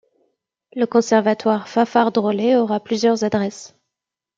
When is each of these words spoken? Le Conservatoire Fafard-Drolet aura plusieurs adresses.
Le 0.73 0.87
Conservatoire 0.87 1.67
Fafard-Drolet 1.69 2.55
aura 2.55 2.79
plusieurs 2.79 3.23
adresses. 3.23 3.75